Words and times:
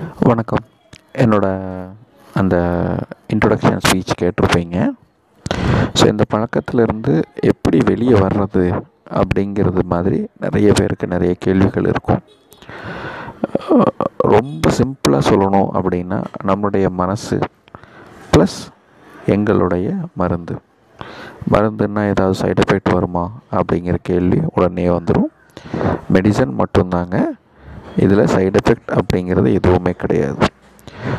வணக்கம். 0.00 0.64
என்னோட 1.22 1.46
அந்த 2.40 2.56
இன்ட்ரொடக்ஷன் 3.34 3.80
ஸ்பீச் 3.84 4.12
கேட்டிருப்பீங்க. 4.20 4.76
ஸோ 5.98 6.04
இந்த 6.10 6.24
பழக்கத்திலிருந்து 6.32 7.12
எப்படி 7.52 7.78
வெளியே 7.88 8.14
வர்றது 8.24 8.64
அப்படிங்கிறது 9.20 9.82
மாதிரி 9.92 10.18
நிறைய 10.44 10.68
பேருக்கு 10.80 11.06
நிறைய 11.14 11.32
கேள்விகள் 11.46 11.88
இருக்கும். 11.92 12.22
ரொம்ப 14.34 14.70
சிம்பிளாக 14.78 15.28
சொல்லணும் 15.30 15.68
அப்படின்னா 15.80 16.18
நம்மளுடைய 16.50 16.88
மனசு 17.02 17.38
ப்ளஸ் 18.34 18.60
எங்களுடைய 19.36 19.96
மருந்து. 20.22 20.56
மருந்துன்னா 21.54 22.04
ஏதாவது 22.12 22.38
சைடு 22.42 22.64
எஃபெக்ட் 22.66 22.94
வருமா 22.98 23.26
அப்படிங்கிற 23.50 23.98
கேள்வி 24.10 24.40
உடனே 24.54 24.88
வந்துடும் 24.98 25.30
மெடிசன் 26.16 26.54
மட்டும்தாங்க. 26.62 27.16
இதில் 28.04 28.30
சைடு 28.34 28.58
எஃபெக்ட் 28.60 28.90
அப்படிங்கிறது 28.98 29.48
எதுவுமே 29.58 29.92
கிடையாது. 30.02 30.40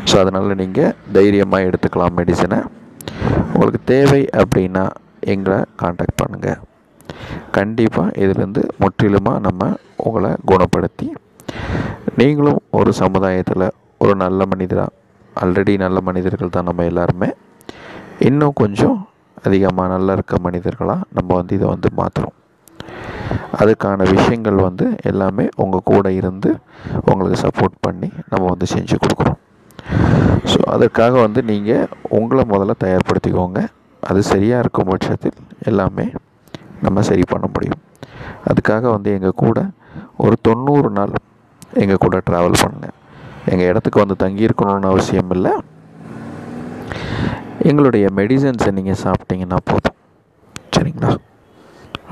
ஸோ 0.09 0.15
அதனால் 0.21 0.57
நீங்கள் 0.61 0.93
தைரியமாக 1.17 1.67
எடுத்துக்கலாம் 1.67 2.15
மெடிசனை 2.19 2.59
உங்களுக்கு 3.53 3.81
தேவை 3.93 4.21
அப்படின்னா 4.41 4.83
எங்களை 5.33 5.59
காண்டாக்ட் 5.81 6.19
பண்ணுங்கள் 6.21 6.59
கண்டிப்பாக 7.57 8.15
இதிலேருந்து 8.23 8.61
முற்றிலுமாக 8.81 9.43
நம்ம 9.47 9.71
உங்களை 10.07 10.31
குணப்படுத்தி 10.51 11.07
நீங்களும் 12.19 12.59
ஒரு 12.79 12.91
சமுதாயத்தில் 13.01 13.67
ஒரு 14.01 14.13
நல்ல 14.23 14.45
மனிதராக 14.53 14.95
ஆல்ரெடி 15.35 15.73
நல்ல 15.83 15.97
மனிதர்கள் 16.07 16.55
தான் 16.55 16.67
நம்ம 16.69 16.85
எல்லாருமே. 16.91 17.29
இன்னும் 18.29 18.57
கொஞ்சம் 18.61 18.97
அதிகமாக 19.47 19.87
நல்லா 19.93 20.13
இருக்க 20.17 20.37
மனிதர்களாக 20.47 21.07
நம்ம 21.17 21.29
வந்து 21.39 21.55
இதை 21.57 21.67
வந்து 21.73 21.89
மாற்றுறோம் 21.99 22.35
அதுக்கான 23.61 24.05
விஷயங்கள் 24.15 24.59
வந்து 24.67 24.85
எல்லாமே 25.11 25.45
உங்கள் 25.63 25.87
கூட 25.91 26.07
இருந்து 26.19 26.49
உங்களுக்கு 27.09 27.37
சப்போர்ட் 27.45 27.77
பண்ணி 27.85 28.09
நம்ம 28.31 28.43
வந்து 28.53 28.67
செஞ்சு 28.75 28.97
கொடுக்குறோம். 29.03 29.39
ஸோ 30.51 30.59
அதற்காக 30.75 31.13
வந்து 31.25 31.41
நீங்கள் 31.51 31.87
உங்களை 32.19 32.43
முதல்ல 32.53 32.75
தயார்படுத்திக்கோங்க. 32.85 33.61
அது 34.09 34.19
சரியாக 34.33 34.63
இருக்கும் 34.63 34.89
பட்சத்தில் 34.91 35.39
எல்லாமே 35.71 36.05
நம்ம 36.85 37.01
சரி 37.09 37.23
பண்ண 37.33 37.45
முடியும். 37.55 37.81
அதுக்காக 38.49 38.83
வந்து 38.95 39.09
எங்கள் 39.17 39.39
கூட 39.43 39.59
ஒரு 40.25 40.35
தொண்ணூறு 40.47 40.89
நாள் 40.97 41.13
எங்கள் 41.83 42.03
கூட 42.05 42.17
ட்ராவல் 42.29 42.61
பண்ணுங்கள் 42.61 42.95
எங்கள் 43.51 43.69
இடத்துக்கு 43.71 44.03
வந்து 44.03 44.15
தங்கியிருக்கணும்னு 44.23 44.91
அவசியம் 44.93 45.33
இல்லை. 45.35 45.53
எங்களுடைய 47.69 48.07
மெடிசன்ஸை 48.19 48.71
நீங்கள் 48.77 49.01
சாப்பிட்டீங்கன்னா 49.05 49.59
போதும். 49.71 49.97
சரிங்களா? 50.75 51.11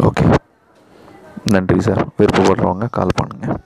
ஓகே 0.08 0.26
நன்றி 1.50 1.80
சார். 1.80 2.03
விருப்பப்படுறவங்க 2.17 2.88
கால் 2.92 3.17
பண்ணுங்கள் 3.20 3.59